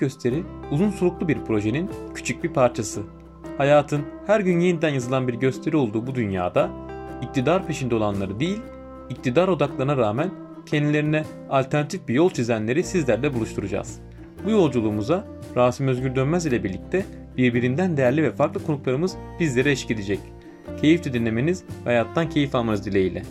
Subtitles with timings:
[0.00, 3.02] gösteri uzun soluklu bir projenin küçük bir parçası.
[3.58, 6.70] Hayatın her gün yeniden yazılan bir gösteri olduğu bu dünyada
[7.22, 8.60] iktidar peşinde olanları değil,
[9.10, 10.30] iktidar odaklarına rağmen
[10.66, 14.00] kendilerine alternatif bir yol çizenleri sizlerle buluşturacağız.
[14.44, 15.24] Bu yolculuğumuza
[15.56, 17.06] Rasim Özgür Dönmez ile birlikte
[17.36, 20.20] birbirinden değerli ve farklı konuklarımız bizlere eşlik edecek.
[20.80, 23.22] Keyifli dinlemeniz ve hayattan keyif almanız dileğiyle.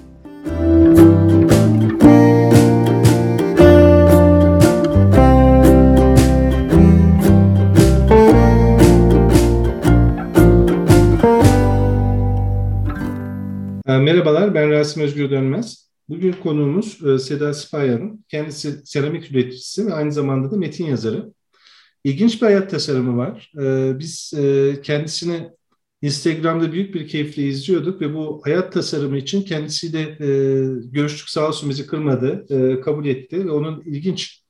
[14.79, 15.89] Rasim Özgür Dönmez.
[16.09, 18.25] Bugün konuğumuz e, Seda Sipayan'ın.
[18.27, 21.33] Kendisi seramik üreticisi ve aynı zamanda da metin yazarı.
[22.03, 23.51] İlginç bir hayat tasarımı var.
[23.61, 25.49] Ee, biz e, kendisini
[26.01, 30.27] Instagram'da büyük bir keyifle izliyorduk ve bu hayat tasarımı için kendisiyle e,
[30.83, 32.45] görüştük sağ olsun bizi kırmadı,
[32.81, 34.43] kabul etti ve onun ilginç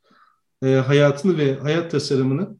[0.61, 2.57] hayatını ve hayat tasarımını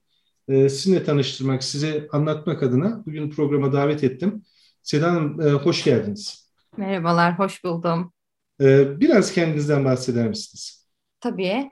[0.50, 4.44] sizinle tanıştırmak, size anlatmak adına bugün programa davet ettim.
[4.84, 6.49] Seda Hanım hoş geldiniz.
[6.80, 8.14] Merhabalar, hoş buldum.
[8.62, 10.88] Ee, biraz kendinizden bahseder misiniz?
[11.20, 11.72] Tabii.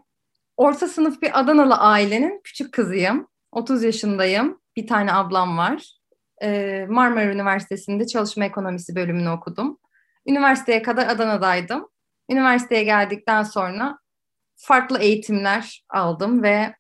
[0.58, 3.28] Orta sınıf bir Adanalı ailenin küçük kızıyım.
[3.52, 4.62] 30 yaşındayım.
[4.76, 5.98] Bir tane ablam var.
[6.44, 9.78] Ee, Marmara Üniversitesi'nde çalışma ekonomisi bölümünü okudum.
[10.28, 11.88] Üniversiteye kadar Adana'daydım.
[12.30, 13.98] Üniversiteye geldikten sonra
[14.56, 16.76] farklı eğitimler aldım ve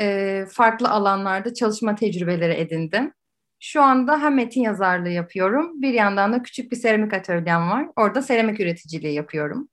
[0.00, 3.12] e, farklı alanlarda çalışma tecrübeleri edindim.
[3.60, 7.88] Şu anda hem metin yazarlığı yapıyorum, bir yandan da küçük bir seramik atölyem var.
[7.96, 9.68] Orada seramik üreticiliği yapıyorum.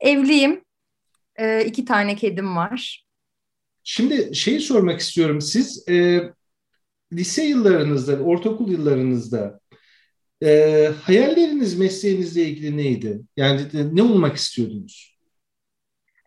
[0.00, 0.64] Evliyim,
[1.36, 3.06] e, iki tane kedim var.
[3.84, 5.40] Şimdi şeyi sormak istiyorum.
[5.40, 6.20] Siz e,
[7.12, 9.60] lise yıllarınızda, ortaokul yıllarınızda
[10.42, 10.48] e,
[11.02, 13.20] hayalleriniz mesleğinizle ilgili neydi?
[13.36, 13.60] Yani
[13.92, 15.18] ne olmak istiyordunuz?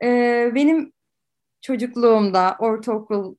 [0.04, 0.08] E,
[0.56, 0.94] benim
[1.62, 3.36] çocukluğumda, ortaokul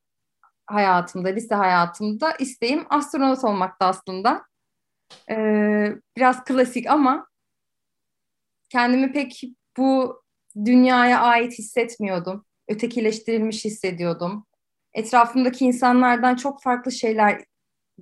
[0.67, 4.45] hayatımda, lise hayatımda isteğim astronot olmakta aslında.
[5.31, 7.27] Ee, biraz klasik ama
[8.69, 9.41] kendimi pek
[9.77, 10.23] bu
[10.65, 12.45] dünyaya ait hissetmiyordum.
[12.69, 14.47] Ötekileştirilmiş hissediyordum.
[14.95, 17.45] Etrafımdaki insanlardan çok farklı şeyler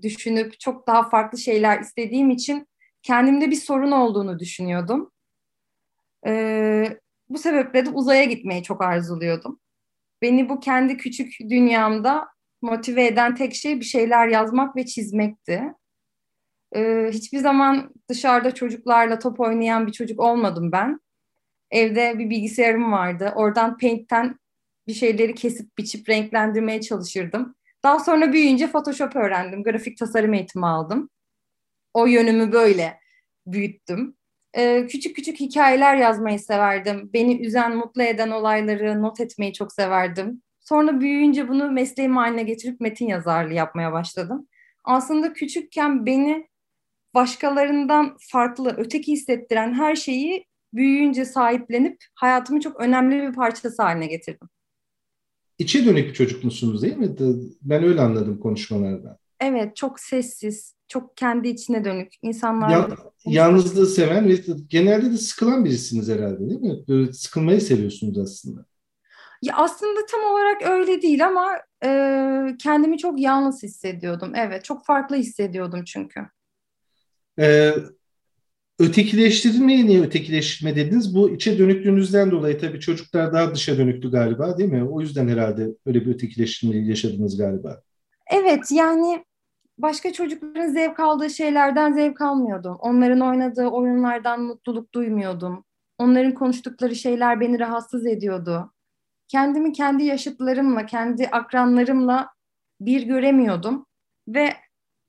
[0.02, 2.66] düşünüp çok daha farklı şeyler istediğim için
[3.02, 5.10] kendimde bir sorun olduğunu düşünüyordum.
[6.26, 9.60] Ee, bu sebeple de uzaya gitmeyi çok arzuluyordum.
[10.22, 12.28] Beni bu kendi küçük dünyamda
[12.62, 15.62] motive eden tek şey bir şeyler yazmak ve çizmekti.
[16.76, 21.00] Ee, hiçbir zaman dışarıda çocuklarla top oynayan bir çocuk olmadım ben.
[21.70, 23.32] Evde bir bilgisayarım vardı.
[23.36, 24.38] Oradan Paint'ten
[24.86, 27.54] bir şeyleri kesip biçip renklendirmeye çalışırdım.
[27.82, 29.62] Daha sonra büyüyünce Photoshop öğrendim.
[29.62, 31.10] Grafik tasarım eğitimi aldım.
[31.94, 33.00] O yönümü böyle
[33.46, 34.16] büyüttüm.
[34.56, 37.10] Ee, küçük küçük hikayeler yazmayı severdim.
[37.12, 40.42] Beni üzen, mutlu eden olayları not etmeyi çok severdim.
[40.62, 44.48] Sonra büyüyünce bunu mesleğim haline getirip metin yazarlığı yapmaya başladım.
[44.84, 46.48] Aslında küçükken beni
[47.14, 54.48] başkalarından farklı, öteki hissettiren her şeyi büyüyünce sahiplenip hayatımın çok önemli bir parçası haline getirdim.
[55.58, 57.16] İçe dönük bir çocuk musunuz değil mi?
[57.62, 59.16] Ben öyle anladım konuşmalardan.
[59.40, 62.12] Evet, çok sessiz, çok kendi içine dönük.
[62.22, 62.70] insanlar.
[62.70, 62.88] Ya,
[63.24, 64.36] yalnızlığı seven ve
[64.68, 66.78] genelde de sıkılan birisiniz herhalde değil mi?
[66.88, 68.66] Böyle sıkılmayı seviyorsunuz aslında.
[69.42, 71.88] Ya aslında tam olarak öyle değil ama e,
[72.58, 74.32] kendimi çok yalnız hissediyordum.
[74.34, 76.20] Evet, çok farklı hissediyordum çünkü.
[77.38, 77.72] Ee,
[78.78, 81.14] ötekileştirmeye niye ötekileştirme dediniz?
[81.14, 84.84] Bu içe dönüklüğünüzden dolayı tabii çocuklar daha dışa dönüktü galiba değil mi?
[84.84, 87.82] O yüzden herhalde öyle bir ötekileştirme yaşadınız galiba.
[88.26, 89.24] Evet, yani
[89.78, 92.76] başka çocukların zevk aldığı şeylerden zevk almıyordum.
[92.80, 95.64] Onların oynadığı oyunlardan mutluluk duymuyordum.
[95.98, 98.72] Onların konuştukları şeyler beni rahatsız ediyordu
[99.32, 102.28] kendimi kendi yaşıtlarımla, kendi akranlarımla
[102.80, 103.86] bir göremiyordum
[104.28, 104.56] ve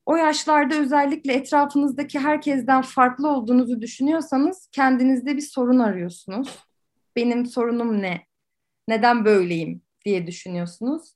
[0.06, 6.60] o yaşlarda özellikle etrafınızdaki herkesten farklı olduğunuzu düşünüyorsanız kendinizde bir sorun arıyorsunuz.
[7.16, 8.22] Benim sorunum ne?
[8.88, 11.16] Neden böyleyim diye düşünüyorsunuz.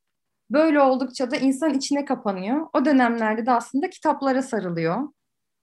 [0.51, 2.67] Böyle oldukça da insan içine kapanıyor.
[2.73, 5.09] O dönemlerde de aslında kitaplara sarılıyor.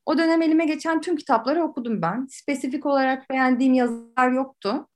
[0.07, 2.27] O dönem elime geçen tüm kitapları okudum ben.
[2.31, 4.89] Spesifik olarak beğendiğim yazar yoktu.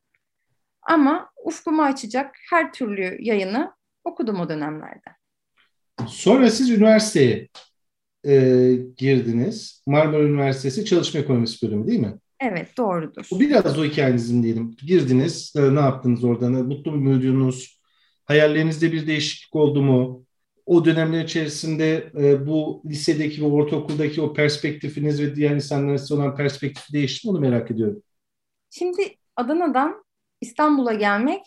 [0.89, 3.73] Ama ufkumu açacak her türlü yayını
[4.05, 5.11] okudum o dönemlerde.
[6.07, 7.49] Sonra siz üniversiteye
[8.27, 8.33] e,
[8.97, 9.83] girdiniz.
[9.87, 12.19] Marmara Üniversitesi Çalışma Ekonomisi bölümü değil mi?
[12.41, 13.27] Evet doğrudur.
[13.31, 14.77] Bu biraz o hikayenizin diyelim.
[14.87, 16.51] Girdiniz, e, ne yaptınız orada?
[16.51, 17.81] Mutlu mu muydunuz?
[18.25, 20.25] Hayallerinizde bir değişiklik oldu mu?
[20.67, 26.93] O dönemler içerisinde e, bu lisedeki ve ortaokuldaki o perspektifiniz ve diğer insanlarla olan perspektifi
[26.93, 27.31] değişti mi?
[27.31, 28.03] Onu merak ediyorum.
[28.71, 30.05] Şimdi Adana'dan
[30.41, 31.43] İstanbul'a gelmek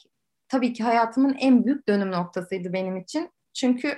[0.47, 3.31] tabii ki hayatımın en büyük dönüm noktasıydı benim için.
[3.53, 3.97] Çünkü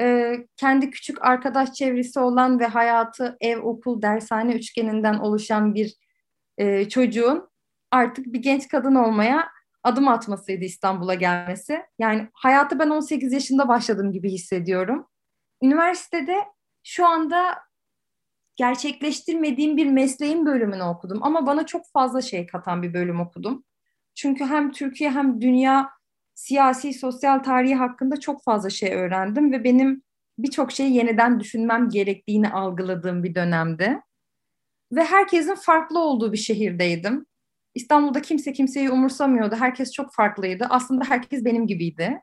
[0.00, 5.94] e, kendi küçük arkadaş çevresi olan ve hayatı ev, okul, dershane üçgeninden oluşan bir
[6.58, 7.48] e, çocuğun
[7.90, 9.48] artık bir genç kadın olmaya
[9.84, 11.82] adım atmasıydı İstanbul'a gelmesi.
[11.98, 15.06] Yani hayatı ben 18 yaşında başladım gibi hissediyorum.
[15.62, 16.36] Üniversitede
[16.82, 17.58] şu anda
[18.56, 23.64] gerçekleştirmediğim bir mesleğin bölümünü okudum ama bana çok fazla şey katan bir bölüm okudum.
[24.16, 25.90] Çünkü hem Türkiye hem dünya
[26.34, 30.02] siyasi, sosyal tarihi hakkında çok fazla şey öğrendim ve benim
[30.38, 34.02] birçok şeyi yeniden düşünmem gerektiğini algıladığım bir dönemde.
[34.92, 37.26] Ve herkesin farklı olduğu bir şehirdeydim.
[37.74, 39.56] İstanbul'da kimse kimseyi umursamıyordu.
[39.56, 40.66] Herkes çok farklıydı.
[40.70, 42.20] Aslında herkes benim gibiydi.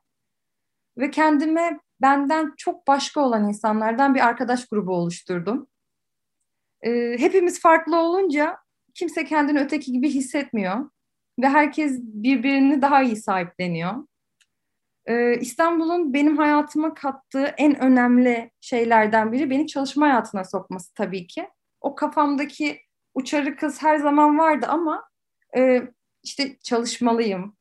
[0.98, 5.68] Ve kendime benden çok başka olan insanlardan bir arkadaş grubu oluşturdum.
[6.82, 8.58] Ee, hepimiz farklı olunca
[8.94, 10.90] kimse kendini öteki gibi hissetmiyor
[11.40, 13.94] ve herkes birbirini daha iyi sahipleniyor.
[15.06, 21.50] Ee, İstanbul'un benim hayatıma kattığı en önemli şeylerden biri beni çalışma hayatına sokması tabii ki.
[21.82, 22.80] O kafamdaki
[23.14, 25.10] uçarı kız her zaman vardı ama
[25.58, 25.82] e,
[26.24, 27.58] işte çalışmalıyım,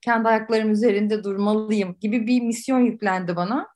[0.00, 3.68] kendi ayaklarım üzerinde durmalıyım gibi bir misyon yüklendi bana.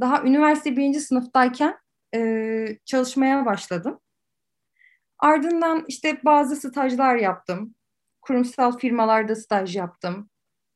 [0.00, 1.78] Daha üniversite birinci sınıftayken
[2.14, 4.00] e, çalışmaya başladım.
[5.18, 7.74] Ardından işte bazı stajlar yaptım.
[8.28, 10.30] Kurumsal firmalarda staj yaptım.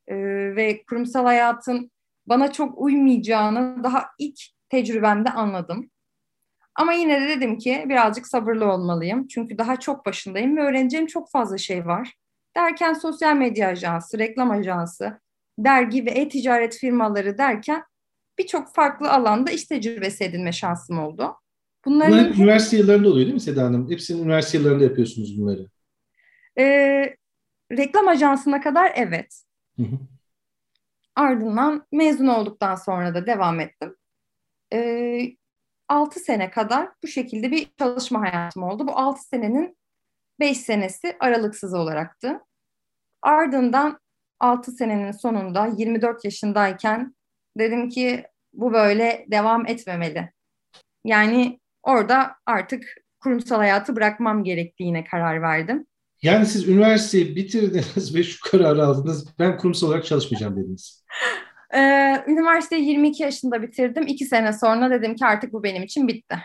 [0.06, 0.16] E,
[0.56, 1.90] ve kurumsal hayatın
[2.26, 5.90] bana çok uymayacağını daha ilk tecrübemde anladım.
[6.74, 9.26] Ama yine de dedim ki birazcık sabırlı olmalıyım.
[9.26, 12.14] Çünkü daha çok başındayım ve öğreneceğim çok fazla şey var.
[12.56, 15.20] Derken sosyal medya ajansı, reklam ajansı,
[15.58, 17.84] dergi ve e-ticaret firmaları derken
[18.38, 21.34] birçok farklı alanda iş tecrübesi edinme şansım oldu.
[21.84, 23.90] Bunların Bunlar hep üniversite yıllarında oluyor değil mi Seda Hanım?
[23.90, 25.66] Hepsinin üniversite yıllarında yapıyorsunuz bunları.
[26.58, 27.16] E,
[27.72, 29.42] reklam ajansına kadar evet.
[29.76, 29.98] Hı hı.
[31.16, 33.96] Ardından mezun olduktan sonra da devam ettim.
[34.72, 35.36] E,
[35.88, 38.86] 6 sene kadar bu şekilde bir çalışma hayatım oldu.
[38.86, 39.78] Bu 6 senenin
[40.40, 42.40] 5 senesi aralıksız olaraktı.
[43.22, 44.00] Ardından
[44.40, 47.14] 6 senenin sonunda 24 yaşındayken
[47.58, 50.32] dedim ki bu böyle devam etmemeli.
[51.04, 55.86] Yani orada artık kurumsal hayatı bırakmam gerektiğine karar verdim.
[56.22, 59.26] Yani siz üniversiteyi bitirdiniz ve şu kararı aldınız.
[59.38, 61.04] Ben kurumsal olarak çalışmayacağım dediniz.
[61.74, 64.06] Ee, üniversiteyi 22 yaşında bitirdim.
[64.06, 66.36] İki sene sonra dedim ki artık bu benim için bitti.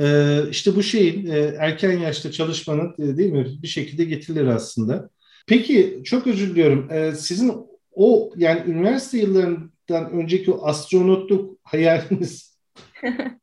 [0.00, 5.10] Ee, işte bu şeyin e, erken yaşta çalışmanın e, değil mi bir şekilde getirilir aslında.
[5.46, 6.88] Peki çok özür diliyorum.
[6.90, 7.52] Ee, sizin
[7.92, 12.58] o yani üniversite yıllarından önceki o astronotluk hayaliniz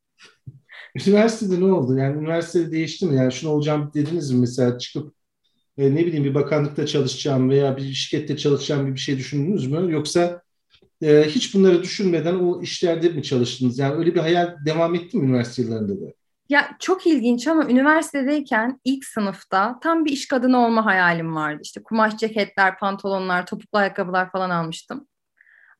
[1.06, 1.98] üniversitede ne oldu?
[1.98, 3.16] Yani üniversitede değişti mi?
[3.16, 5.15] Yani şunu olacağım dediniz mi mesela çıkıp
[5.78, 9.92] e, ne bileyim bir bakanlıkta çalışacağım veya bir şirkette çalışacağım gibi bir şey düşündünüz mü?
[9.92, 10.42] Yoksa
[11.02, 13.78] e, hiç bunları düşünmeden o işlerde mi çalıştınız?
[13.78, 16.12] Yani öyle bir hayal devam etti mi üniversite yıllarında da?
[16.48, 21.60] Ya çok ilginç ama üniversitedeyken ilk sınıfta tam bir iş kadını olma hayalim vardı.
[21.62, 25.06] İşte kumaş ceketler, pantolonlar, topuklu ayakkabılar falan almıştım.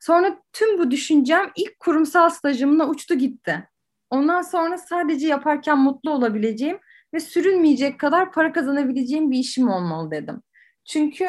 [0.00, 3.68] Sonra tüm bu düşüncem ilk kurumsal stajımla uçtu gitti.
[4.10, 6.78] Ondan sonra sadece yaparken mutlu olabileceğim
[7.16, 10.42] ve sürünmeyecek kadar para kazanabileceğim bir işim olmalı dedim.
[10.84, 11.28] Çünkü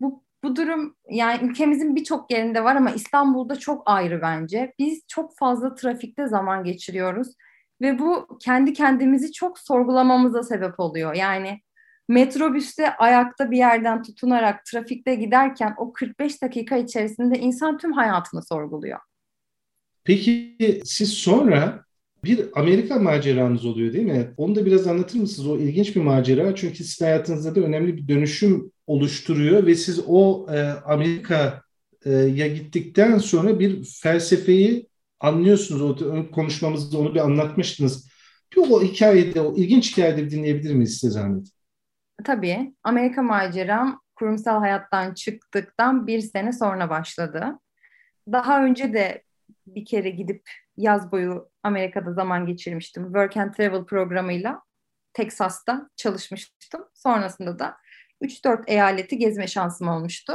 [0.00, 4.74] bu bu durum yani ülkemizin birçok yerinde var ama İstanbul'da çok ayrı bence.
[4.78, 7.28] Biz çok fazla trafikte zaman geçiriyoruz
[7.80, 11.14] ve bu kendi kendimizi çok sorgulamamıza sebep oluyor.
[11.14, 11.60] Yani
[12.08, 18.98] metrobüste ayakta bir yerden tutunarak trafikte giderken o 45 dakika içerisinde insan tüm hayatını sorguluyor.
[20.04, 21.84] Peki siz sonra
[22.24, 24.34] bir Amerika maceranız oluyor değil mi?
[24.36, 25.48] Onu da biraz anlatır mısınız?
[25.48, 30.46] O ilginç bir macera çünkü sizin hayatınızda da önemli bir dönüşüm oluşturuyor ve siz o
[30.52, 34.88] e, Amerika'ya gittikten sonra bir felsefeyi
[35.20, 35.82] anlıyorsunuz.
[35.82, 38.08] O konuşmamızda onu bir anlatmıştınız.
[38.56, 41.46] Bir o hikayede, o ilginç hikayede bir dinleyebilir miyiz size zahmet?
[42.24, 42.74] Tabii.
[42.82, 47.58] Amerika maceram kurumsal hayattan çıktıktan bir sene sonra başladı.
[48.32, 49.22] Daha önce de
[49.66, 50.42] bir kere gidip
[50.78, 53.04] yaz boyu Amerika'da zaman geçirmiştim.
[53.04, 54.62] Work and Travel programıyla
[55.12, 56.84] Texas'ta çalışmıştım.
[56.94, 57.76] Sonrasında da
[58.22, 60.32] 3-4 eyaleti gezme şansım olmuştu.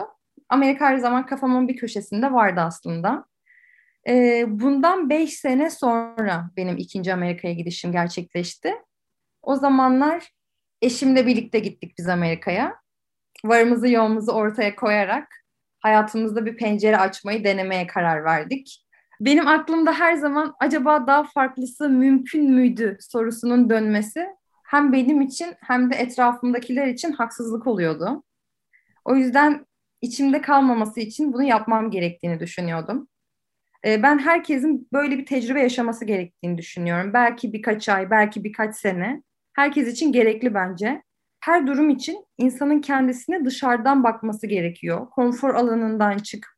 [0.50, 3.26] Amerika her zaman kafamın bir köşesinde vardı aslında.
[4.08, 8.74] E, bundan 5 sene sonra benim ikinci Amerika'ya gidişim gerçekleşti.
[9.42, 10.30] O zamanlar
[10.82, 12.76] eşimle birlikte gittik biz Amerika'ya.
[13.46, 15.28] Varımızı yoğumuzu ortaya koyarak
[15.80, 18.83] hayatımızda bir pencere açmayı denemeye karar verdik.
[19.26, 24.28] Benim aklımda her zaman acaba daha farklısı mümkün müydü sorusunun dönmesi
[24.64, 28.24] hem benim için hem de etrafımdakiler için haksızlık oluyordu.
[29.06, 29.66] O yüzden
[30.02, 33.08] içimde kalmaması için bunu yapmam gerektiğini düşünüyordum.
[33.86, 37.14] E, ben herkesin böyle bir tecrübe yaşaması gerektiğini düşünüyorum.
[37.14, 39.24] Belki birkaç ay, belki birkaç sene.
[39.54, 41.04] Herkes için gerekli bence.
[41.40, 45.10] Her durum için insanın kendisine dışarıdan bakması gerekiyor.
[45.10, 46.53] Konfor alanından çıkıp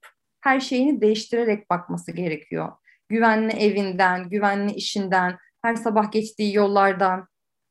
[0.45, 2.71] her şeyini değiştirerek bakması gerekiyor.
[3.09, 7.27] Güvenli evinden, güvenli işinden, her sabah geçtiği yollardan,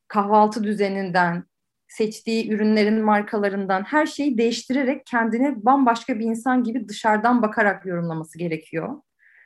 [0.07, 1.43] kahvaltı düzeninden,
[1.87, 9.01] seçtiği ürünlerin markalarından her şeyi değiştirerek kendine bambaşka bir insan gibi dışarıdan bakarak yorumlaması gerekiyor.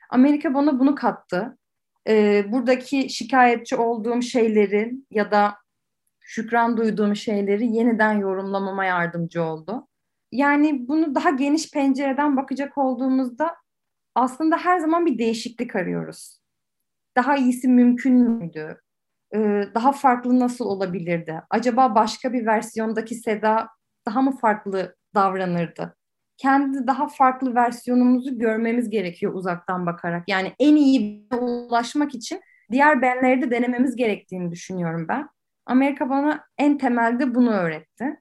[0.09, 1.57] Amerika bana bunu kattı.
[2.07, 5.55] Ee, buradaki şikayetçi olduğum şeyleri ya da
[6.19, 9.88] şükran duyduğum şeyleri yeniden yorumlamama yardımcı oldu.
[10.31, 13.55] Yani bunu daha geniş pencereden bakacak olduğumuzda
[14.15, 16.39] aslında her zaman bir değişiklik arıyoruz.
[17.17, 18.81] Daha iyisi mümkün müydü?
[19.35, 21.41] Ee, daha farklı nasıl olabilirdi?
[21.49, 23.69] Acaba başka bir versiyondaki Seda
[24.07, 25.95] daha mı farklı davranırdı?
[26.37, 30.23] Kendi daha farklı versiyonumuzu görmemiz gerekiyor uzaktan bakarak.
[30.27, 35.29] Yani en iyi ulaşmak için diğer benleri de denememiz gerektiğini düşünüyorum ben.
[35.65, 38.19] Amerika bana en temelde bunu öğretti.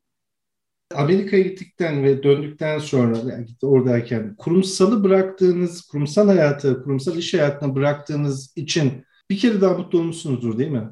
[0.94, 8.52] Amerika'ya gittikten ve döndükten sonra yani oradayken kurumsalı bıraktığınız, kurumsal hayatı, kurumsal iş hayatını bıraktığınız
[8.56, 10.88] için bir kere daha mutlu olmuşsunuzdur değil mi?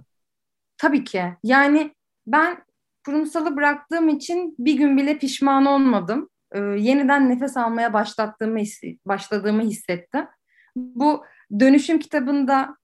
[0.78, 1.22] Tabii ki.
[1.42, 1.94] Yani
[2.26, 2.64] ben
[3.06, 6.28] kurumsalı bıraktığım için bir gün bile pişman olmadım.
[6.52, 8.60] Ee, yeniden nefes almaya başlattığımı
[9.06, 10.26] başladığımı hissettim.
[10.76, 11.24] Bu
[11.60, 12.76] dönüşüm kitabında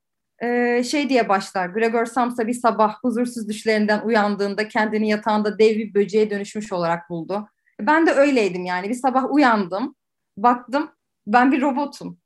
[0.42, 1.66] e, şey diye başlar.
[1.68, 7.48] Gregor Samsa bir sabah huzursuz düşlerinden uyandığında kendini yatağında dev bir böceğe dönüşmüş olarak buldu.
[7.80, 8.88] Ben de öyleydim yani.
[8.88, 9.94] Bir sabah uyandım,
[10.36, 10.90] baktım
[11.26, 12.18] ben bir robotum.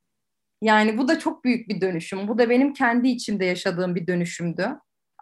[0.61, 2.27] Yani bu da çok büyük bir dönüşüm.
[2.27, 4.79] Bu da benim kendi içimde yaşadığım bir dönüşümdü.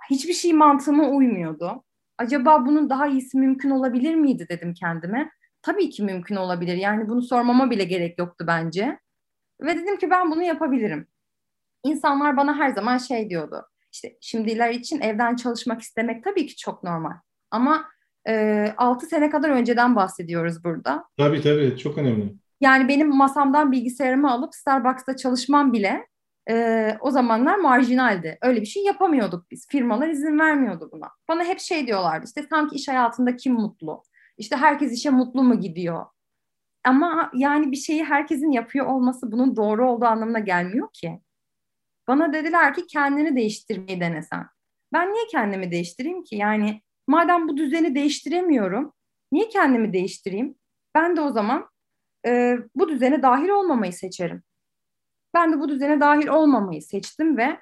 [0.10, 1.84] Hiçbir şey mantığıma uymuyordu.
[2.18, 5.32] Acaba bunun daha iyisi mümkün olabilir miydi dedim kendime.
[5.62, 6.76] Tabii ki mümkün olabilir.
[6.76, 9.00] Yani bunu sormama bile gerek yoktu bence.
[9.62, 11.08] Ve dedim ki ben bunu yapabilirim.
[11.86, 13.66] İnsanlar bana her zaman şey diyordu.
[13.92, 17.14] İşte şimdiler için evden çalışmak istemek tabii ki çok normal.
[17.52, 17.86] Ama
[18.28, 21.06] e, 6 sene kadar önceden bahsediyoruz burada.
[21.18, 22.36] Tabii tabii çok önemli.
[22.62, 26.08] Yani benim masamdan bilgisayarımı alıp Starbucks'ta çalışmam bile
[26.50, 28.38] e, o zamanlar marjinaldi.
[28.42, 29.68] Öyle bir şey yapamıyorduk biz.
[29.70, 31.10] Firmalar izin vermiyordu buna.
[31.30, 34.04] Bana hep şey diyorlardı işte sanki iş hayatında kim mutlu?
[34.38, 36.06] İşte herkes işe mutlu mu gidiyor?
[36.86, 41.20] Ama yani bir şeyi herkesin yapıyor olması bunun doğru olduğu anlamına gelmiyor ki.
[42.08, 44.46] Bana dediler ki kendini değiştirmeyi denesen.
[44.94, 46.36] Ben niye kendimi değiştireyim ki?
[46.36, 48.94] Yani madem bu düzeni değiştiremiyorum,
[49.32, 50.56] niye kendimi değiştireyim?
[50.96, 51.70] Ben de o zaman
[52.28, 54.44] e, bu düzene dahil olmamayı seçerim.
[55.34, 57.60] Ben de bu düzene dahil olmamayı seçtim ve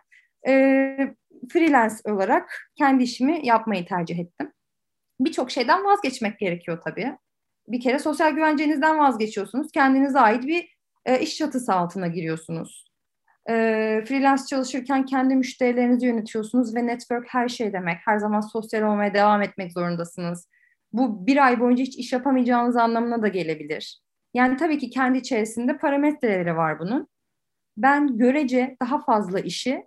[0.47, 1.15] e,
[1.49, 4.51] freelance olarak kendi işimi yapmayı tercih ettim.
[5.19, 7.17] Birçok şeyden vazgeçmek gerekiyor tabii.
[7.67, 9.71] Bir kere sosyal güvencenizden vazgeçiyorsunuz.
[9.71, 12.92] Kendinize ait bir e, iş çatısı altına giriyorsunuz.
[13.49, 13.53] E,
[14.07, 17.97] freelance çalışırken kendi müşterilerinizi yönetiyorsunuz ve network her şey demek.
[18.05, 20.49] Her zaman sosyal olmaya devam etmek zorundasınız.
[20.93, 23.99] Bu bir ay boyunca hiç iş yapamayacağınız anlamına da gelebilir.
[24.33, 27.07] Yani tabii ki kendi içerisinde parametreleri var bunun.
[27.77, 29.85] Ben görece daha fazla işi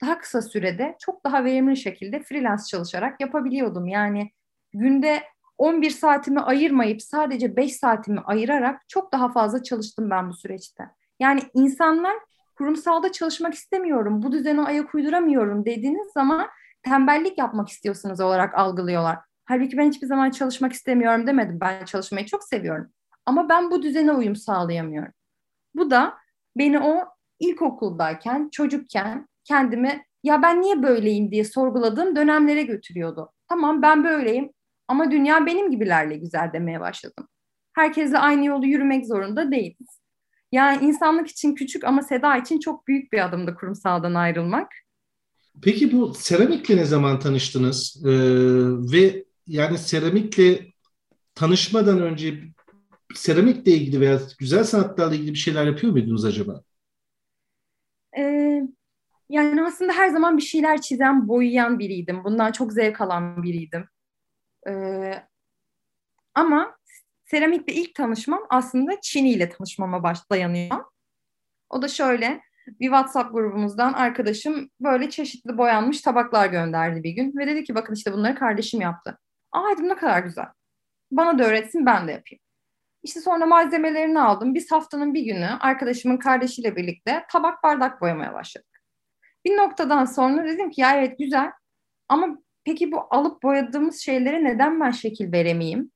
[0.00, 3.86] daha kısa sürede çok daha verimli şekilde freelance çalışarak yapabiliyordum.
[3.86, 4.30] Yani
[4.72, 5.22] günde
[5.58, 10.84] 11 saatimi ayırmayıp sadece 5 saatimi ayırarak çok daha fazla çalıştım ben bu süreçte.
[11.20, 12.14] Yani insanlar
[12.58, 16.46] kurumsalda çalışmak istemiyorum, bu düzene ayak uyduramıyorum dediğiniz zaman
[16.82, 19.18] tembellik yapmak istiyorsunuz olarak algılıyorlar.
[19.44, 21.58] Halbuki ben hiçbir zaman çalışmak istemiyorum demedim.
[21.60, 22.92] Ben çalışmayı çok seviyorum.
[23.26, 25.12] Ama ben bu düzene uyum sağlayamıyorum.
[25.74, 26.14] Bu da
[26.56, 27.04] beni o
[27.40, 33.32] ilkokuldayken, çocukken kendimi ya ben niye böyleyim diye sorguladığım dönemlere götürüyordu.
[33.48, 34.50] Tamam ben böyleyim
[34.88, 37.28] ama dünya benim gibilerle güzel demeye başladım.
[37.72, 40.00] Herkesle aynı yolu yürümek zorunda değiliz.
[40.52, 44.72] Yani insanlık için küçük ama Seda için çok büyük bir adımdı kurumsaldan ayrılmak.
[45.62, 48.02] Peki bu seramikle ne zaman tanıştınız?
[48.06, 48.10] Ee,
[48.92, 50.66] ve yani seramikle
[51.34, 52.44] tanışmadan önce
[53.14, 56.62] seramikle ilgili veya güzel sanatlarla ilgili bir şeyler yapıyor muydunuz acaba?
[58.18, 58.62] Ee,
[59.28, 62.24] yani aslında her zaman bir şeyler çizen, boyayan biriydim.
[62.24, 63.88] Bundan çok zevk alan biriydim.
[64.68, 65.12] Ee,
[66.34, 66.75] ama
[67.26, 70.84] seramikle ilk tanışmam aslında Çini ile tanışmama başlayanıyor.
[71.70, 77.46] O da şöyle, bir WhatsApp grubumuzdan arkadaşım böyle çeşitli boyanmış tabaklar gönderdi bir gün ve
[77.46, 79.18] dedi ki bakın işte bunları kardeşim yaptı.
[79.52, 80.46] Aa dedim ne kadar güzel.
[81.10, 82.40] Bana da öğretsin ben de yapayım.
[83.02, 84.54] İşte sonra malzemelerini aldım.
[84.54, 88.82] Biz haftanın bir günü arkadaşımın kardeşiyle birlikte tabak bardak boyamaya başladık.
[89.44, 91.50] Bir noktadan sonra dedim ki ya evet güzel
[92.08, 95.90] ama peki bu alıp boyadığımız şeylere neden ben şekil veremeyeyim?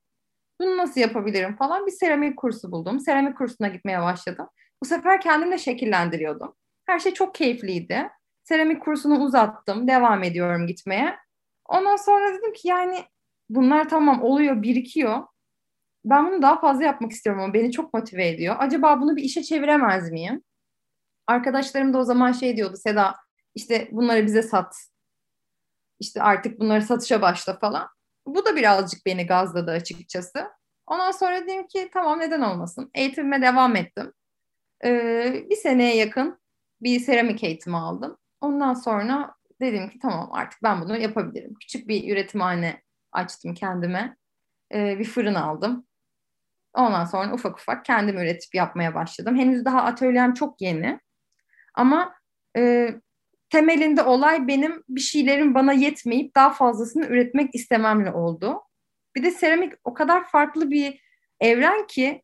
[0.61, 2.99] Bunu nasıl yapabilirim falan bir seramik kursu buldum.
[2.99, 4.47] Seramik kursuna gitmeye başladım.
[4.83, 6.55] Bu sefer kendim de şekillendiriyordum.
[6.85, 8.09] Her şey çok keyifliydi.
[8.43, 9.87] Seramik kursunu uzattım.
[9.87, 11.17] Devam ediyorum gitmeye.
[11.65, 13.03] Ondan sonra dedim ki yani
[13.49, 15.23] bunlar tamam oluyor, birikiyor.
[16.05, 18.55] Ben bunu daha fazla yapmak istiyorum ama beni çok motive ediyor.
[18.59, 20.43] Acaba bunu bir işe çeviremez miyim?
[21.27, 23.15] Arkadaşlarım da o zaman şey diyordu Seda
[23.55, 24.75] işte bunları bize sat.
[25.99, 27.89] İşte artık bunları satışa başla falan.
[28.25, 30.47] Bu da birazcık beni gazladı açıkçası.
[30.87, 32.91] Ondan sonra dedim ki tamam neden olmasın.
[32.95, 34.13] Eğitimime devam ettim.
[34.85, 36.39] Ee, bir seneye yakın
[36.81, 38.17] bir seramik eğitimi aldım.
[38.41, 41.53] Ondan sonra dedim ki tamam artık ben bunu yapabilirim.
[41.61, 44.17] Küçük bir üretimhane açtım kendime.
[44.73, 45.87] Ee, bir fırın aldım.
[46.73, 49.37] Ondan sonra ufak ufak kendim üretip yapmaya başladım.
[49.37, 50.99] Henüz daha atölyem çok yeni.
[51.75, 52.15] Ama
[52.57, 52.89] e,
[53.51, 58.61] temelinde olay benim bir şeylerin bana yetmeyip daha fazlasını üretmek istememle oldu.
[59.15, 61.01] Bir de seramik o kadar farklı bir
[61.39, 62.21] evren ki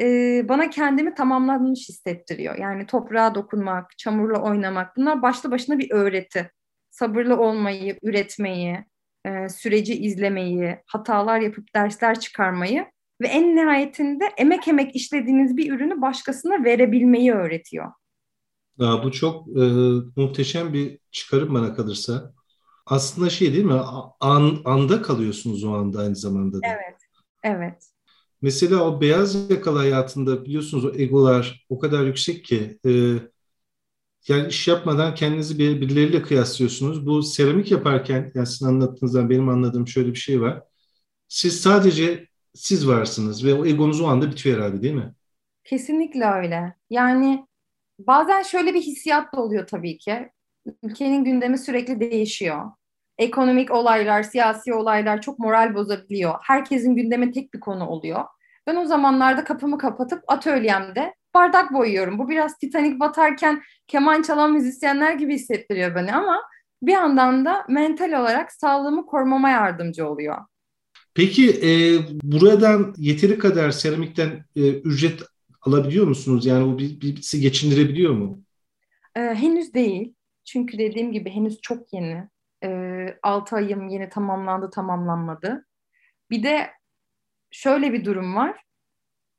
[0.00, 0.06] e,
[0.48, 2.58] bana kendimi tamamlanmış hissettiriyor.
[2.58, 6.50] Yani toprağa dokunmak, çamurla oynamak bunlar başlı başına bir öğreti.
[6.90, 8.84] Sabırlı olmayı, üretmeyi,
[9.26, 12.86] e, süreci izlemeyi, hatalar yapıp dersler çıkarmayı
[13.20, 17.92] ve en nihayetinde emek emek işlediğiniz bir ürünü başkasına verebilmeyi öğretiyor.
[18.78, 19.60] Ya bu çok e,
[20.16, 22.32] muhteşem bir çıkarım bana kalırsa.
[22.86, 23.80] Aslında şey değil mi?
[24.20, 26.66] An, anda kalıyorsunuz o anda aynı zamanda da.
[26.66, 26.96] Evet,
[27.42, 27.90] evet.
[28.42, 32.90] Mesela o beyaz yakalı hayatında biliyorsunuz o egolar o kadar yüksek ki e,
[34.28, 37.06] yani iş yapmadan kendinizi bir, birileriyle kıyaslıyorsunuz.
[37.06, 40.62] Bu seramik yaparken yani sizin anlattığınızdan benim anladığım şöyle bir şey var.
[41.28, 45.14] Siz sadece siz varsınız ve o egonuz o anda bitiyor herhalde değil mi?
[45.64, 46.74] Kesinlikle öyle.
[46.90, 47.46] Yani
[47.98, 50.30] bazen şöyle bir hissiyat da oluyor tabii ki.
[50.82, 52.62] Ülkenin gündemi sürekli değişiyor.
[53.18, 56.34] Ekonomik olaylar, siyasi olaylar çok moral bozabiliyor.
[56.42, 58.24] Herkesin gündemi tek bir konu oluyor.
[58.66, 62.18] Ben o zamanlarda kapımı kapatıp atölyemde bardak boyuyorum.
[62.18, 66.42] Bu biraz Titanic batarken keman çalan müzisyenler gibi hissettiriyor beni ama
[66.82, 70.36] bir yandan da mental olarak sağlığımı korumama yardımcı oluyor.
[71.14, 71.70] Peki e,
[72.22, 75.20] buradan yeteri kadar seramikten e, ücret
[75.64, 76.46] alabiliyor musunuz?
[76.46, 78.42] Yani bu bir, bir, bizi geçindirebiliyor mu?
[79.16, 80.14] Ee, henüz değil.
[80.44, 82.28] Çünkü dediğim gibi henüz çok yeni.
[82.64, 85.66] Ee, 6 ayım yeni tamamlandı tamamlanmadı.
[86.30, 86.70] Bir de
[87.50, 88.64] şöyle bir durum var.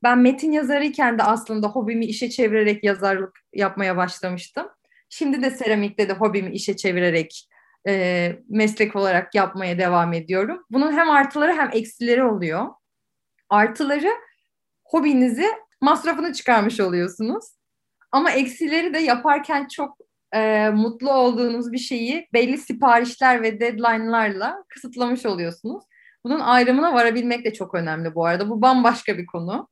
[0.03, 4.67] Ben metin yazarıyken de aslında hobimi işe çevirerek yazarlık yapmaya başlamıştım.
[5.09, 7.49] Şimdi de seramikte de hobimi işe çevirerek
[7.87, 10.65] e, meslek olarak yapmaya devam ediyorum.
[10.71, 12.67] Bunun hem artıları hem eksileri oluyor.
[13.49, 14.11] Artıları
[14.83, 15.47] hobinizi
[15.85, 17.45] masrafını çıkarmış oluyorsunuz.
[18.11, 19.97] Ama eksileri de yaparken çok
[20.33, 25.83] e, mutlu olduğunuz bir şeyi belli siparişler ve deadline'larla kısıtlamış oluyorsunuz.
[26.23, 28.49] Bunun ayrımına varabilmek de çok önemli bu arada.
[28.49, 29.67] Bu bambaşka bir konu.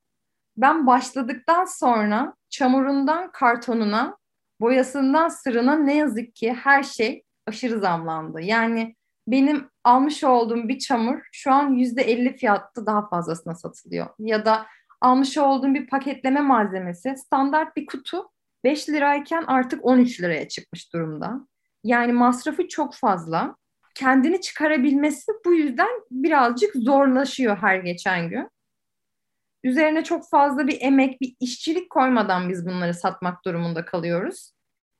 [0.57, 4.17] Ben başladıktan sonra çamurundan kartonuna,
[4.61, 8.41] boyasından sırına ne yazık ki her şey aşırı zamlandı.
[8.41, 8.95] Yani
[9.27, 14.07] benim almış olduğum bir çamur şu an yüzde elli fiyatta daha fazlasına satılıyor.
[14.19, 14.65] Ya da
[15.03, 18.29] almış olduğum bir paketleme malzemesi standart bir kutu
[18.63, 21.47] 5 lirayken artık 13 liraya çıkmış durumda.
[21.83, 23.55] Yani masrafı çok fazla.
[23.95, 28.49] Kendini çıkarabilmesi bu yüzden birazcık zorlaşıyor her geçen gün.
[29.63, 34.51] Üzerine çok fazla bir emek, bir işçilik koymadan biz bunları satmak durumunda kalıyoruz.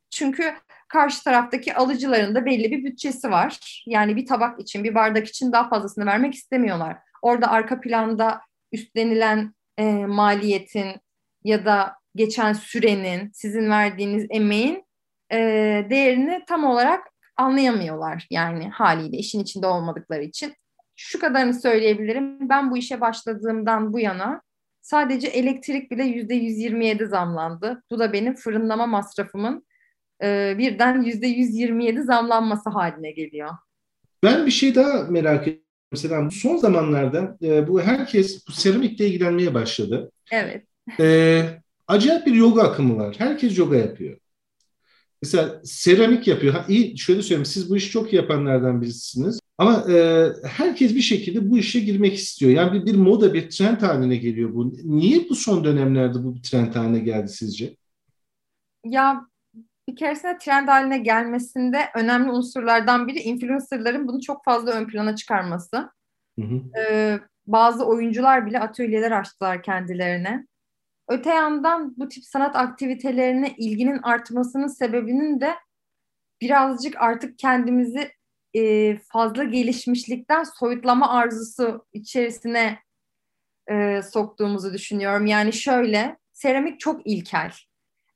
[0.10, 0.54] Çünkü
[0.88, 3.84] karşı taraftaki alıcıların da belli bir bütçesi var.
[3.88, 6.98] Yani bir tabak için, bir bardak için daha fazlasını vermek istemiyorlar.
[7.22, 10.92] Orada arka planda üstlenilen e, maliyetin
[11.44, 14.84] ya da geçen sürenin, sizin verdiğiniz emeğin
[15.32, 15.38] e,
[15.90, 17.08] değerini tam olarak
[17.38, 20.54] anlayamıyorlar yani haliyle işin içinde olmadıkları için.
[20.96, 22.50] Şu kadarını söyleyebilirim.
[22.50, 24.42] Ben bu işe başladığımdan bu yana
[24.82, 27.84] sadece elektrik bile yüzde 127 zamlandı.
[27.92, 29.66] Bu da benim fırınlama masrafımın
[30.24, 33.50] e, birden yüzde 127 zamlanması haline geliyor.
[34.24, 35.63] Ben bir şey daha merak ediyorum.
[35.94, 40.12] Mesela son zamanlarda e, bu herkes bu seramikle ilgilenmeye başladı.
[40.32, 40.66] Evet.
[41.00, 41.44] E,
[41.88, 43.16] acayip bir yoga akımı var.
[43.18, 44.18] Herkes yoga yapıyor.
[45.22, 46.54] Mesela seramik yapıyor.
[46.54, 49.40] Ha, iyi şöyle söyleyeyim siz bu işi çok iyi yapanlardan birisiniz.
[49.58, 52.52] Ama e, herkes bir şekilde bu işe girmek istiyor.
[52.52, 54.74] Yani bir, bir moda, bir trend haline geliyor bu.
[54.84, 57.76] Niye bu son dönemlerde bu bir trend haline geldi sizce?
[58.86, 59.26] Ya
[59.90, 65.90] bir keresinde trend haline gelmesinde önemli unsurlardan biri influencerların bunu çok fazla ön plana çıkarması.
[66.40, 66.80] Hı hı.
[66.80, 70.48] Ee, bazı oyuncular bile atölyeler açtılar kendilerine.
[71.10, 75.56] Öte yandan bu tip sanat aktivitelerine ilginin artmasının sebebinin de
[76.42, 78.12] birazcık artık kendimizi
[78.54, 82.80] e, fazla gelişmişlikten soyutlama arzusu içerisine
[83.72, 85.26] e, soktuğumuzu düşünüyorum.
[85.26, 87.54] Yani şöyle, seramik çok ilkel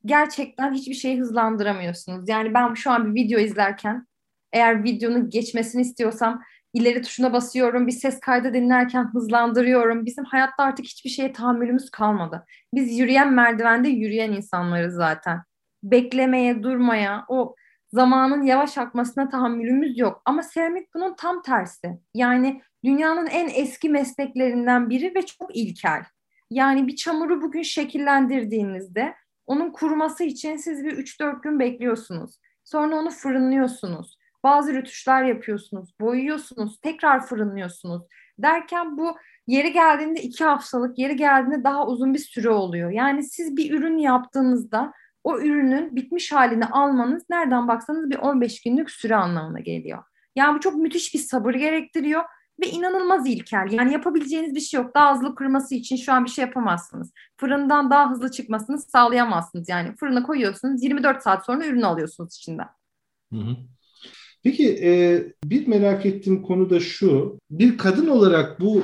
[0.04, 2.28] gerçekten hiçbir şeyi hızlandıramıyorsunuz.
[2.28, 4.06] Yani ben şu an bir video izlerken
[4.52, 10.06] eğer videonun geçmesini istiyorsam ileri tuşuna basıyorum, bir ses kaydı dinlerken hızlandırıyorum.
[10.06, 12.44] Bizim hayatta artık hiçbir şeye tahammülümüz kalmadı.
[12.74, 15.42] Biz yürüyen merdivende yürüyen insanlarız zaten.
[15.82, 17.54] Beklemeye, durmaya, o
[17.92, 20.22] zamanın yavaş akmasına tahammülümüz yok.
[20.24, 21.98] Ama seramik bunun tam tersi.
[22.14, 26.04] Yani dünyanın en eski mesleklerinden biri ve çok ilkel.
[26.50, 29.14] Yani bir çamuru bugün şekillendirdiğinizde
[29.48, 32.38] onun kuruması için siz bir 3-4 gün bekliyorsunuz.
[32.64, 34.18] Sonra onu fırınlıyorsunuz.
[34.44, 38.02] Bazı rütuşlar yapıyorsunuz, boyuyorsunuz, tekrar fırınlıyorsunuz.
[38.38, 42.90] Derken bu yeri geldiğinde iki haftalık, yeri geldiğinde daha uzun bir süre oluyor.
[42.90, 44.92] Yani siz bir ürün yaptığınızda
[45.24, 50.02] o ürünün bitmiş halini almanız nereden baksanız bir 15 günlük süre anlamına geliyor.
[50.36, 52.22] Yani bu çok müthiş bir sabır gerektiriyor
[52.60, 53.68] ve inanılmaz ilkel.
[53.70, 54.94] Yani yapabileceğiniz bir şey yok.
[54.94, 57.12] Daha hızlı kırması için şu an bir şey yapamazsınız.
[57.36, 59.68] Fırından daha hızlı çıkmasını sağlayamazsınız.
[59.68, 62.68] Yani fırına koyuyorsunuz 24 saat sonra ürünü alıyorsunuz içinden.
[63.32, 63.56] Hı hı.
[64.42, 67.38] Peki e, bir merak ettiğim konu da şu.
[67.50, 68.82] Bir kadın olarak bu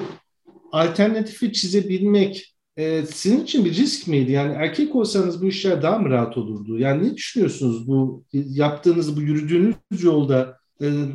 [0.73, 4.33] alternatifi çizebilmek e, sizin için bir risk miydi?
[4.33, 6.79] Yani erkek olsanız bu işler daha mı rahat olurdu?
[6.79, 10.59] Yani ne düşünüyorsunuz bu yaptığınız, bu yürüdüğünüz yolda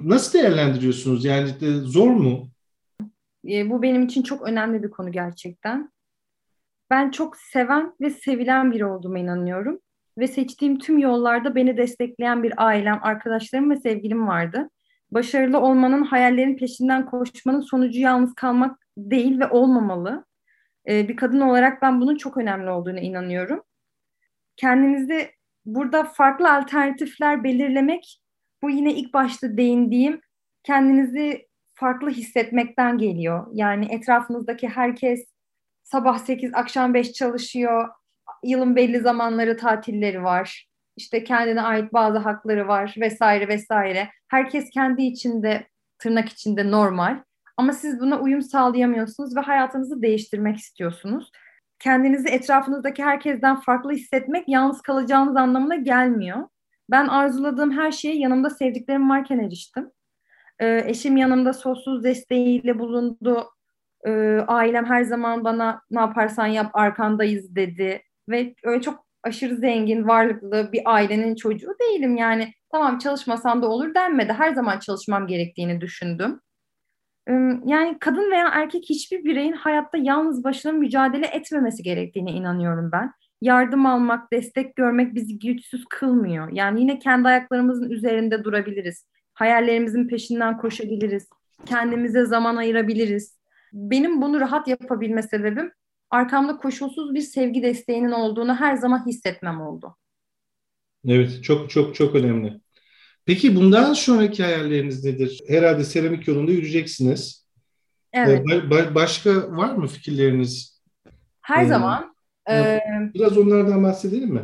[0.06, 1.26] nasıl değerlendiriyorsunuz?
[1.26, 2.50] Yani e, zor mu?
[3.50, 5.92] E, bu benim için çok önemli bir konu gerçekten.
[6.90, 9.80] Ben çok seven ve sevilen biri olduğuma inanıyorum.
[10.18, 14.70] Ve seçtiğim tüm yollarda beni destekleyen bir ailem, arkadaşlarım ve sevgilim vardı.
[15.12, 20.26] Başarılı olmanın, hayallerin peşinden koşmanın sonucu yalnız kalmak değil ve olmamalı.
[20.88, 23.64] Ee, bir kadın olarak ben bunun çok önemli olduğunu inanıyorum.
[24.56, 25.30] Kendinizi
[25.66, 28.22] burada farklı alternatifler belirlemek,
[28.64, 30.22] bu yine ilk başta değindiğim
[30.64, 33.48] kendinizi farklı hissetmekten geliyor.
[33.54, 35.26] Yani etrafınızdaki herkes
[35.84, 37.90] sabah 8, akşam 5 çalışıyor.
[38.44, 40.68] Yılın belli zamanları tatilleri var.
[40.98, 44.10] İşte kendine ait bazı hakları var vesaire vesaire.
[44.28, 45.68] Herkes kendi içinde
[46.00, 47.24] tırnak içinde normal.
[47.58, 51.32] Ama siz buna uyum sağlayamıyorsunuz ve hayatınızı değiştirmek istiyorsunuz.
[51.80, 56.48] Kendinizi etrafınızdaki herkesten farklı hissetmek yalnız kalacağınız anlamına gelmiyor.
[56.92, 59.92] Ben arzuladığım her şeye yanımda sevdiklerim varken eriştim.
[60.60, 63.50] Ee, eşim yanımda sonsuz desteğiyle bulundu.
[64.08, 68.02] Ee, ailem her zaman bana ne yaparsan yap arkandayız dedi.
[68.30, 72.18] Ve öyle çok aşırı zengin, varlıklı bir ailenin çocuğu değilim.
[72.18, 74.34] Yani tamam çalışmasam da olur denmedi.
[74.34, 76.40] Her zaman çalışmam gerektiğini düşündüm.
[77.66, 83.12] Yani kadın veya erkek hiçbir bireyin hayatta yalnız başına mücadele etmemesi gerektiğine inanıyorum ben.
[83.42, 86.52] Yardım almak, destek görmek bizi güçsüz kılmıyor.
[86.52, 89.06] Yani yine kendi ayaklarımızın üzerinde durabiliriz.
[89.34, 91.28] Hayallerimizin peşinden koşabiliriz.
[91.66, 93.38] Kendimize zaman ayırabiliriz.
[93.74, 95.72] Benim bunu rahat yapabilme sebebim
[96.10, 99.96] arkamda koşulsuz bir sevgi desteğinin olduğunu her zaman hissetmem oldu.
[101.08, 102.60] Evet, çok çok çok önemli.
[103.26, 105.42] Peki bundan sonraki hayalleriniz nedir?
[105.48, 107.48] Herhalde seramik yolunda yürüyeceksiniz.
[108.14, 108.46] Evet.
[108.52, 110.82] Ee, ba- başka var mı fikirleriniz?
[111.42, 112.09] Her ee, zaman.
[112.50, 112.82] E,
[113.14, 114.42] biraz onlardan bahsedelim mi?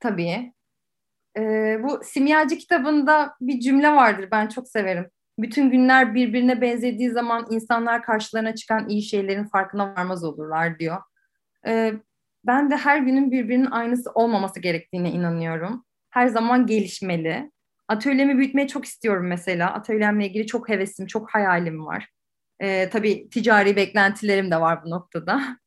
[0.00, 0.52] Tabii.
[1.38, 1.42] E,
[1.82, 5.10] bu Simyacı kitabında bir cümle vardır ben çok severim.
[5.38, 10.98] Bütün günler birbirine benzediği zaman insanlar karşılarına çıkan iyi şeylerin farkına varmaz olurlar diyor.
[11.66, 11.92] E,
[12.46, 15.84] ben de her günün birbirinin aynısı olmaması gerektiğine inanıyorum.
[16.10, 17.50] Her zaman gelişmeli
[17.90, 19.72] Atölyemi büyütmeyi çok istiyorum mesela.
[19.72, 22.08] Atölyemle ilgili çok hevesim, çok hayalim var.
[22.60, 25.42] Ee, tabii ticari beklentilerim de var bu noktada.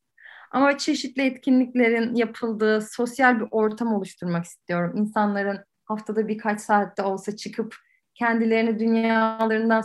[0.54, 4.98] Ama çeşitli etkinliklerin yapıldığı sosyal bir ortam oluşturmak istiyorum.
[4.98, 7.76] İnsanların haftada birkaç saatte olsa çıkıp
[8.16, 9.84] kendilerini dünyalarından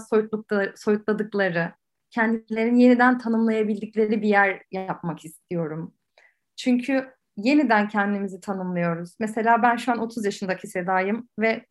[0.76, 1.72] soyutladıkları,
[2.11, 5.94] kendilerini yeniden tanımlayabildikleri bir yer yapmak istiyorum.
[6.57, 9.16] Çünkü yeniden kendimizi tanımlıyoruz.
[9.20, 11.66] Mesela ben şu an 30 yaşındaki Seda'yım ve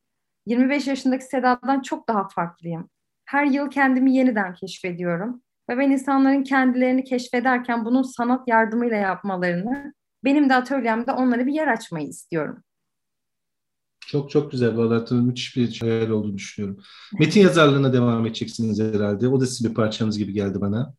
[0.46, 2.90] 25 yaşındaki Seda'dan çok daha farklıyım.
[3.26, 5.42] Her yıl kendimi yeniden keşfediyorum.
[5.70, 11.68] Ve ben insanların kendilerini keşfederken bunun sanat yardımıyla yapmalarını, benim de atölyemde onlara bir yer
[11.68, 12.64] açmayı istiyorum.
[14.08, 14.78] Çok çok güzel.
[14.78, 16.84] Vallahi müthiş bir hayal olduğunu düşünüyorum.
[17.20, 19.28] Metin yazarlığına devam edeceksiniz herhalde.
[19.28, 20.94] O da sizin bir parçanız gibi geldi bana.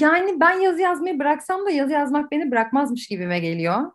[0.00, 3.92] Yani ben yazı yazmayı bıraksam da yazı yazmak beni bırakmazmış gibime geliyor.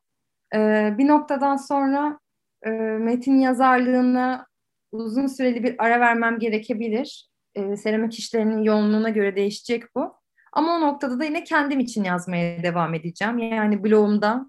[0.56, 2.20] Ee, bir noktadan sonra
[2.66, 2.70] e,
[3.00, 4.46] metin yazarlığına
[4.92, 7.31] uzun süreli bir ara vermem gerekebilir.
[7.56, 10.16] E, seramik işlerinin yoğunluğuna göre değişecek bu.
[10.54, 13.38] Ama o noktada da yine kendim için yazmaya devam edeceğim.
[13.38, 14.46] Yani blogumda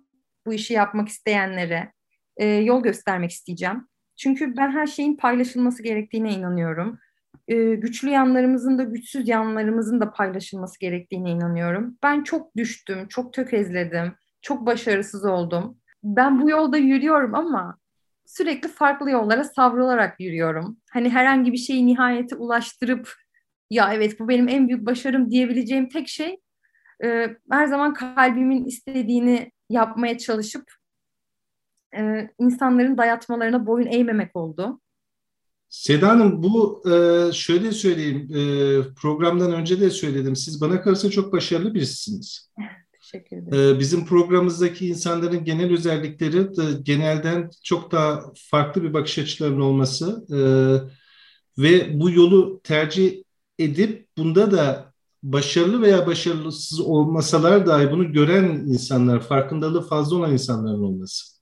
[0.46, 1.92] bu işi yapmak isteyenlere
[2.36, 3.88] e, yol göstermek isteyeceğim.
[4.16, 6.98] Çünkü ben her şeyin paylaşılması gerektiğine inanıyorum.
[7.48, 11.98] E, güçlü yanlarımızın da güçsüz yanlarımızın da paylaşılması gerektiğine inanıyorum.
[12.02, 15.78] Ben çok düştüm, çok tökezledim, çok başarısız oldum.
[16.04, 17.78] ben bu yolda yürüyorum ama
[18.26, 20.76] sürekli farklı yollara savrularak yürüyorum.
[20.92, 23.14] Hani herhangi bir şeyi nihayete ulaştırıp
[23.70, 26.36] ya evet bu benim en büyük başarım diyebileceğim tek şey
[27.04, 30.64] e, her zaman kalbimin istediğini yapmaya çalışıp
[31.96, 34.80] e, insanların dayatmalarına boyun eğmemek oldu.
[35.68, 38.40] Seda Hanım bu e, şöyle söyleyeyim e,
[38.94, 42.52] programdan önce de söyledim siz bana kalırsa çok başarılı birisiniz.
[43.12, 43.76] Teşekkür ederim.
[43.76, 50.26] E, bizim programımızdaki insanların genel özellikleri de genelden çok daha farklı bir bakış açılarının olması
[50.30, 50.38] e,
[51.62, 53.22] ve bu yolu tercih
[53.58, 60.82] edip bunda da başarılı veya başarısız olmasalar dahi bunu gören insanlar, farkındalığı fazla olan insanların
[60.82, 61.32] olması.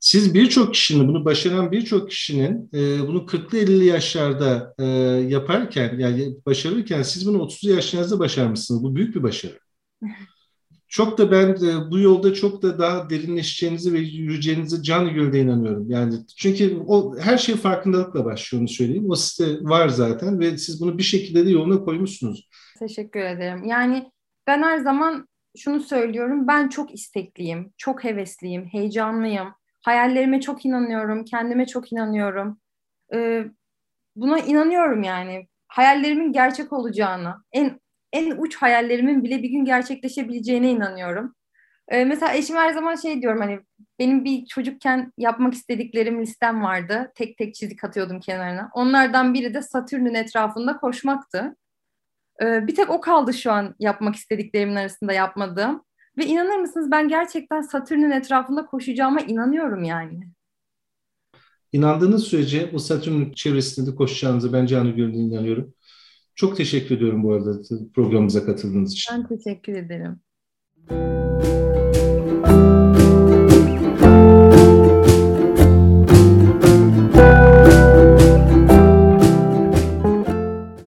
[0.00, 4.84] Siz birçok kişinin, bunu başaran birçok kişinin e, bunu 40'lı 50'li yaşlarda e,
[5.28, 8.82] yaparken, yani başarırken siz bunu 30'lu yaşlarınızda başarmışsınız.
[8.82, 9.58] Bu büyük bir başarı.
[10.94, 15.90] Çok da ben e, bu yolda çok da daha derinleşeceğinizi ve yürüyeceğinizi canı gönülde inanıyorum.
[15.90, 19.10] Yani çünkü o her şey farkındalıkla başlıyor onu söyleyeyim.
[19.10, 22.48] O site var zaten ve siz bunu bir şekilde de yoluna koymuşsunuz.
[22.78, 23.64] Teşekkür ederim.
[23.64, 24.10] Yani
[24.46, 26.48] ben her zaman şunu söylüyorum.
[26.48, 29.48] Ben çok istekliyim, çok hevesliyim, heyecanlıyım.
[29.82, 32.60] Hayallerime çok inanıyorum, kendime çok inanıyorum.
[33.14, 33.44] Ee,
[34.16, 35.48] buna inanıyorum yani.
[35.68, 37.80] Hayallerimin gerçek olacağına, en
[38.14, 41.34] en uç hayallerimin bile bir gün gerçekleşebileceğine inanıyorum.
[41.88, 43.60] Ee, mesela eşim her zaman şey diyorum hani
[43.98, 47.12] benim bir çocukken yapmak istediklerim listem vardı.
[47.14, 48.70] Tek tek çizik atıyordum kenarına.
[48.74, 51.56] Onlardan biri de Satürn'ün etrafında koşmaktı.
[52.42, 55.84] Ee, bir tek o kaldı şu an yapmak istediklerimin arasında yapmadığım.
[56.18, 60.20] Ve inanır mısınız ben gerçekten Satürn'ün etrafında koşacağıma inanıyorum yani.
[61.72, 65.74] İnandığınız sürece o Satürn'ün çevresinde de koşacağınızı ben canı gönülden inanıyorum.
[66.34, 67.52] Çok teşekkür ediyorum bu arada
[67.94, 69.14] programımıza katıldığınız için.
[69.14, 70.20] Ben teşekkür ederim.